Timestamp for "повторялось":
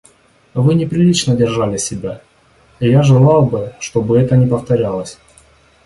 4.47-5.19